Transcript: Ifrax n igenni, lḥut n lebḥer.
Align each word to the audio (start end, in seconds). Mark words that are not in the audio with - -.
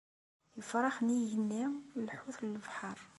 Ifrax 0.59 0.97
n 1.01 1.07
igenni, 1.17 1.63
lḥut 2.07 2.37
n 2.43 2.51
lebḥer. 2.55 2.99